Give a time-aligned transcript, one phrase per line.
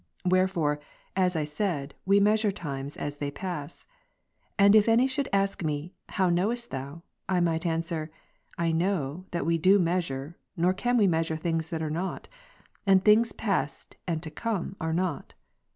[0.25, 0.79] Wherefore,
[1.15, 3.85] as I said, we measure times as they pass.
[4.57, 8.09] And if any should ask me," How knowest thou?" I might answer,"
[8.57, 12.27] I know, that we do measure, nor can we measure things that are not;
[12.87, 15.35] and things past and to come, are not."